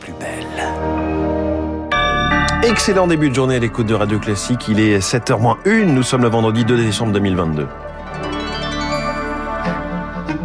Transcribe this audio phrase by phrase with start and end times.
[0.00, 0.46] plus belle.
[2.62, 4.68] Excellent début de journée à l'écoute de Radio Classique.
[4.68, 5.84] Il est 7h01.
[5.84, 7.66] Nous sommes le vendredi 2 décembre 2022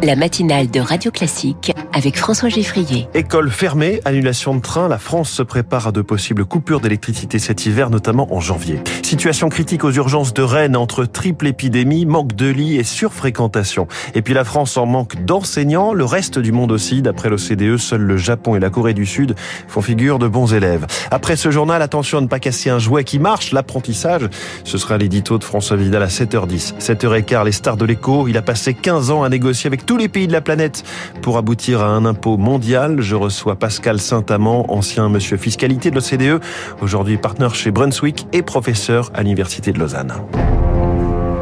[0.04, 3.07] la matinale de Radio Classique avec François Geffrier.
[3.13, 7.66] École fermée, annulation de train, la France se prépare à de possibles coupures d'électricité cet
[7.66, 8.80] hiver, notamment en janvier.
[9.02, 13.88] Situation critique aux urgences de Rennes entre triple épidémie, manque de lits et surfréquentation.
[14.13, 17.02] Et puis la France en manque d'enseignants, le reste du monde aussi.
[17.02, 19.36] D'après l'OCDE, seuls le Japon et la Corée du Sud
[19.68, 20.86] font figure de bons élèves.
[21.09, 24.30] Après ce journal, attention à ne pas casser un jouet qui marche, l'apprentissage.
[24.64, 26.75] Ce sera l'édito de François Vidal à 7h10.
[26.80, 28.27] 7h15, les stars de l'écho.
[28.27, 30.84] Il a passé 15 ans à négocier avec tous les pays de la planète
[31.23, 33.02] pour aboutir à un impôt mondial.
[33.02, 36.44] Je reçois Pascal Saint-Amand, ancien monsieur fiscalité de l'OCDE,
[36.82, 40.14] aujourd'hui partenaire chez Brunswick et professeur à l'Université de Lausanne.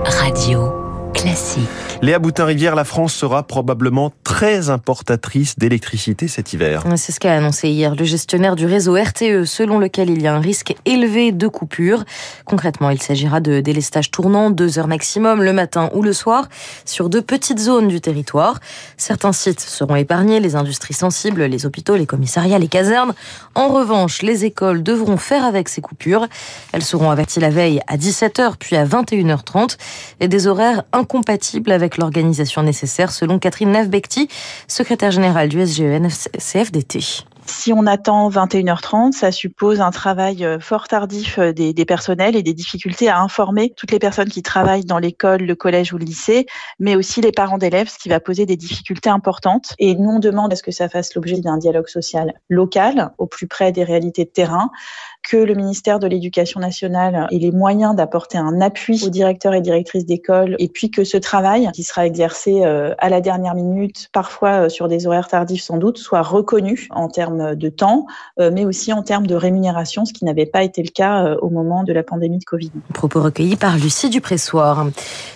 [0.05, 0.71] Radio.
[1.13, 1.94] Classique.
[2.01, 6.83] Léa Boutin-Rivière, la France sera probablement très importatrice d'électricité cet hiver.
[6.97, 10.35] C'est ce qu'a annoncé hier le gestionnaire du réseau RTE, selon lequel il y a
[10.35, 12.03] un risque élevé de coupure.
[12.43, 16.49] Concrètement, il s'agira de délestage tournant, deux heures maximum le matin ou le soir,
[16.83, 18.59] sur deux petites zones du territoire.
[18.97, 23.13] Certains sites seront épargnés, les industries sensibles, les hôpitaux, les commissariats, les casernes.
[23.55, 26.27] En revanche, les écoles devront faire avec ces coupures.
[26.73, 29.77] Elles seront averties la veille à 17h puis à 21h30
[30.19, 34.27] et des horaires incompatibles avec l'organisation nécessaire, selon Catherine Navbecti,
[34.67, 37.25] secrétaire générale du SGEN CFDT.
[37.47, 42.35] Si on attend 21h30, ça suppose un travail euh, fort tardif euh, des, des, personnels
[42.35, 45.99] et des difficultés à informer toutes les personnes qui travaillent dans l'école, le collège ou
[45.99, 46.47] le lycée,
[46.79, 49.75] mais aussi les parents d'élèves, ce qui va poser des difficultés importantes.
[49.77, 53.27] Et nous, on demande à ce que ça fasse l'objet d'un dialogue social local, au
[53.27, 54.71] plus près des réalités de terrain,
[55.25, 59.61] que le ministère de l'Éducation nationale ait les moyens d'apporter un appui aux directeurs et
[59.61, 64.09] directrices d'école, et puis que ce travail, qui sera exercé euh, à la dernière minute,
[64.13, 68.05] parfois euh, sur des horaires tardifs sans doute, soit reconnu en termes de temps,
[68.39, 71.49] euh, mais aussi en termes de rémunération, ce qui n'avait pas été le cas au
[71.49, 72.71] moment de la pandémie de Covid.
[72.93, 74.85] Propos recueillis par Lucie Dupressoir.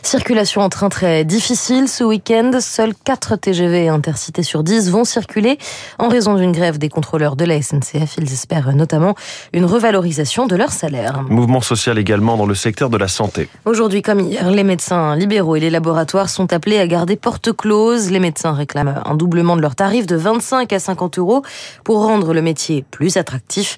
[0.04, 2.52] Circulation en train très difficile ce week-end.
[2.60, 5.58] Seuls 4 TGV intercités sur 10 vont circuler
[5.98, 8.18] en raison d'une grève des contrôleurs de la SNCF.
[8.18, 9.16] Ils espèrent notamment
[9.54, 11.24] une valorisation de leur salaire.
[11.30, 13.50] Mouvement social également dans le secteur de la santé.
[13.66, 18.12] Aujourd'hui comme hier, les médecins libéraux et les laboratoires sont appelés à garder porte close.
[18.12, 21.44] Les médecins réclament un doublement de leur tarif de 25 à 50 euros
[21.84, 23.78] pour rendre le métier plus attractif.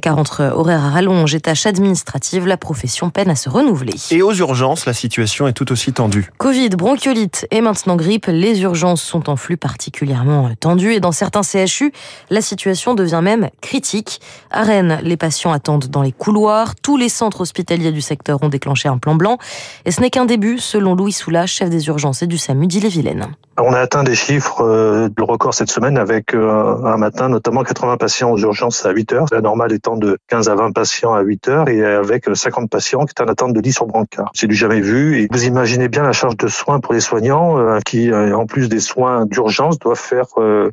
[0.00, 3.94] Car entre horaires à rallonge et tâches administratives, la profession peine à se renouveler.
[4.10, 6.30] Et aux urgences, la situation est tout aussi tendue.
[6.38, 11.42] Covid, bronchiolite et maintenant grippe, les urgences sont en flux particulièrement tendu et dans certains
[11.42, 11.92] CHU,
[12.30, 14.20] la situation devient même critique.
[14.50, 16.76] À Rennes, les patients attendent dans les couloirs.
[16.76, 19.38] Tous les centres hospitaliers du secteur ont déclenché un plan blanc.
[19.86, 23.28] Et ce n'est qu'un début, selon Louis Soula, chef des urgences et du SAMU d'Ille-et-Vilaine.
[23.62, 27.62] On a atteint des chiffres euh, de record cette semaine avec euh, un matin notamment
[27.62, 31.14] 80 patients aux urgences à 8 heures, la normale étant de 15 à 20 patients
[31.14, 34.30] à 8 heures et avec 50 patients qui étaient en attente de lit sur brancard.
[34.34, 37.58] C'est du jamais vu et vous imaginez bien la charge de soins pour les soignants
[37.58, 40.26] euh, qui, en plus des soins d'urgence, doivent faire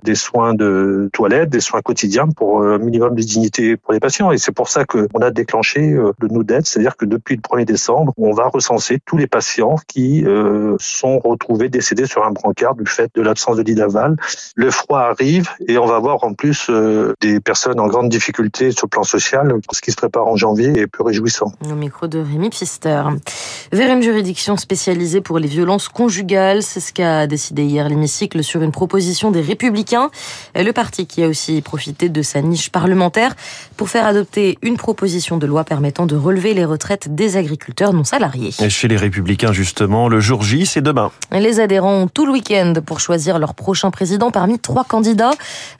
[0.04, 4.32] des soins de toilette, des soins quotidiens pour un minimum de dignité pour les patients.
[4.32, 7.66] Et c'est pour ça qu'on a déclenché le nous d'aide, c'est-à-dire que depuis le 1er
[7.66, 10.26] décembre, on va recenser tous les patients qui
[10.80, 14.18] sont retrouvés décédés sur un brancard du fait de l'absence de lit d'aval.
[14.56, 18.72] Le froid arrive et on va voir en plus euh, des personnes en grande difficulté
[18.72, 21.52] sur le plan social, ce qui se prépare en janvier est peu réjouissant.
[21.70, 23.04] Au micro de Rémi Pfister.
[23.72, 28.62] Vers une juridiction spécialisée pour les violences conjugales, c'est ce qu'a décidé hier l'hémicycle sur
[28.62, 30.10] une proposition des Républicains,
[30.56, 33.36] le parti qui a aussi profité de sa niche parlementaire
[33.76, 38.04] pour faire adopter une proposition de loi permettant de relever les retraites des agriculteurs non
[38.04, 38.52] salariés.
[38.60, 41.12] Et chez les Républicains, justement, le jour J, c'est demain.
[41.32, 45.32] Les adhérents ont tout le week-end pour choisir leur prochain président parmi trois candidats,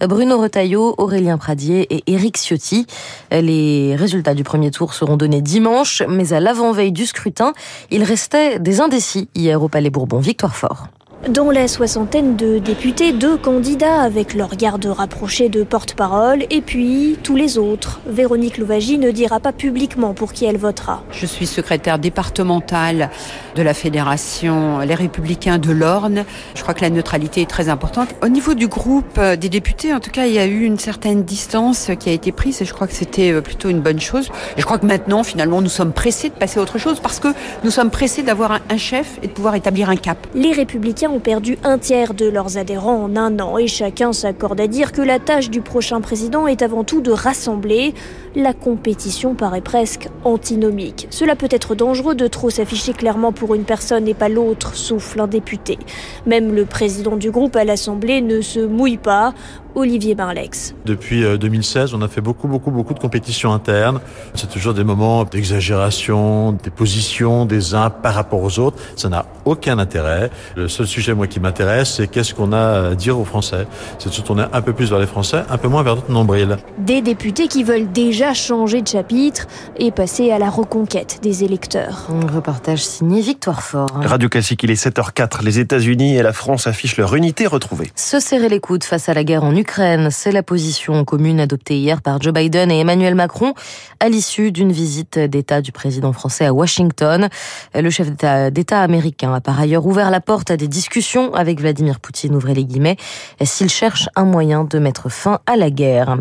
[0.02, 2.88] Bruno Retailleau, Aurélien Pradier et Éric Ciotti.
[3.32, 7.54] Les résultats du premier tour seront donnés dimanche, mais à l'avant-veille du scrutin,
[7.92, 10.20] il restait des indécis hier au Palais Bourbon.
[10.20, 10.88] Victoire fort.
[11.30, 17.18] Dans la soixantaine de députés, deux candidats avec leur garde rapprochée de porte-parole et puis
[17.22, 18.00] tous les autres.
[18.08, 21.04] Véronique Louvagie ne dira pas publiquement pour qui elle votera.
[21.12, 23.10] Je suis secrétaire départementale
[23.56, 26.24] de la Fédération Les Républicains de l'Orne.
[26.56, 28.16] Je crois que la neutralité est très importante.
[28.24, 31.24] Au niveau du groupe des députés, en tout cas, il y a eu une certaine
[31.24, 34.30] distance qui a été prise et je crois que c'était plutôt une bonne chose.
[34.56, 37.20] Et je crois que maintenant, finalement, nous sommes pressés de passer à autre chose parce
[37.20, 37.28] que
[37.66, 40.26] nous sommes pressés d'avoir un chef et de pouvoir établir un cap.
[40.34, 44.68] Les Républicains perdu un tiers de leurs adhérents en un an et chacun s'accorde à
[44.68, 47.94] dire que la tâche du prochain président est avant tout de rassembler.
[48.38, 51.08] La compétition paraît presque antinomique.
[51.10, 55.22] Cela peut être dangereux de trop s'afficher clairement pour une personne et pas l'autre, souffle
[55.22, 55.80] un député.
[56.28, 59.34] Même le président du groupe à l'Assemblée ne se mouille pas
[59.74, 60.74] Olivier Barlex.
[60.86, 64.00] Depuis 2016, on a fait beaucoup, beaucoup, beaucoup de compétitions internes.
[64.34, 68.78] C'est toujours des moments d'exagération, des positions des uns par rapport aux autres.
[68.96, 70.32] Ça n'a aucun intérêt.
[70.56, 73.68] Le seul sujet, moi, qui m'intéresse, c'est qu'est-ce qu'on a à dire aux Français.
[74.00, 76.12] C'est de se tourner un peu plus vers les Français, un peu moins vers notre
[76.12, 76.58] nombril.
[76.80, 79.48] Des députés qui veulent déjà changer de chapitre
[79.78, 82.08] et passer à la reconquête des électeurs.
[82.10, 83.90] Un reportage signé Victoire Fort.
[83.94, 85.44] Radio Classique, il est 7h04.
[85.44, 87.92] Les États-Unis et la France affichent leur unité retrouvée.
[87.96, 91.78] Se serrer les coudes face à la guerre en Ukraine, c'est la position commune adoptée
[91.78, 93.54] hier par Joe Biden et Emmanuel Macron
[94.00, 97.30] à l'issue d'une visite d'État du président français à Washington.
[97.74, 102.00] Le chef d'État américain a par ailleurs ouvert la porte à des discussions avec Vladimir
[102.00, 102.98] Poutine, ouvrez les guillemets,
[103.44, 106.18] s'il cherche un moyen de mettre fin à la guerre.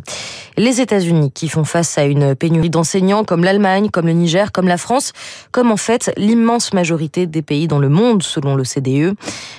[0.56, 4.68] Les États-Unis qui font face à une pénurie d'enseignants comme l'Allemagne, comme le Niger, comme
[4.68, 5.12] la France,
[5.52, 9.14] comme en fait l'immense majorité des pays dans le monde selon le CDE.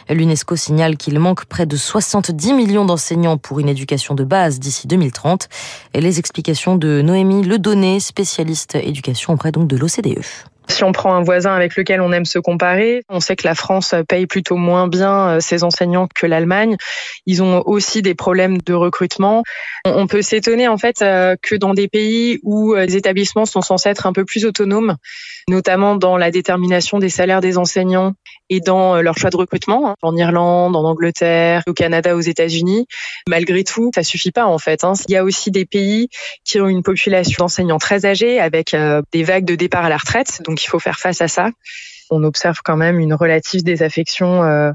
[0.10, 4.88] L'UNESCO signale qu'il manque près de 70 millions d'enseignants pour une éducation de base d'ici
[4.88, 5.50] 2030.
[5.94, 10.22] Et les explications de Noémie Ledonné, spécialiste éducation auprès donc de l'OCDE.
[10.69, 13.56] Si on prend un voisin avec lequel on aime se comparer, on sait que la
[13.56, 16.75] France paye plutôt moins bien euh, ses enseignants que l'Allemagne.
[17.25, 19.44] Ils ont aussi des problèmes de recrutement.
[19.86, 23.62] On peut s'étonner en fait euh, que dans des pays où euh, les établissements sont
[23.62, 24.98] censés être un peu plus autonomes,
[25.50, 28.13] notamment dans la détermination des salaires des enseignants
[28.50, 32.88] et dans leur choix de recrutement, hein, en Irlande, en Angleterre, au Canada, aux États-Unis,
[33.28, 34.84] malgré tout, ça suffit pas en fait.
[34.84, 34.94] Hein.
[35.08, 36.10] Il y a aussi des pays
[36.44, 38.76] qui ont une population d'enseignants très âgés avec
[39.12, 41.50] des vagues de départ à la retraite, donc il faut faire face à ça.
[42.10, 44.72] On observe quand même une relative désaffection euh,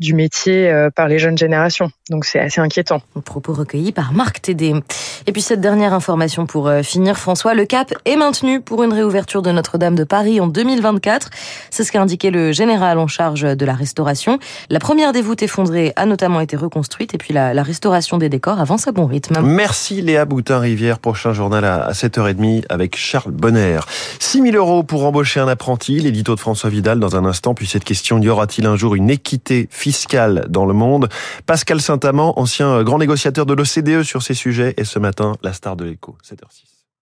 [0.00, 1.90] du métier euh, par les jeunes générations.
[2.10, 3.00] Donc c'est assez inquiétant.
[3.24, 4.74] Propos recueillis par Marc Tédé.
[5.26, 8.92] Et puis cette dernière information pour euh, finir, François, le cap est maintenu pour une
[8.92, 11.30] réouverture de Notre-Dame de Paris en 2024.
[11.70, 14.38] C'est ce qu'a indiqué le général en charge de la restauration.
[14.68, 18.60] La première des voûtes effondrées a notamment été reconstruite et puis la, restauration des décors
[18.60, 19.40] avance à bon rythme.
[19.42, 20.98] Merci Léa Boutin-Rivière.
[20.98, 23.80] Prochain journal à 7h30 avec Charles Bonner.
[24.18, 26.00] 6 000 euros pour embaucher un apprenti.
[26.00, 27.54] L'édito de François Vidal dans un instant.
[27.54, 31.10] Puis cette question, y aura-t-il un jour une équité fiscale dans le monde.
[31.44, 35.76] Pascal Saint-Amand, ancien grand négociateur de l'OCDE sur ces sujets, et ce matin, la star
[35.76, 36.73] de l'écho, 7h06.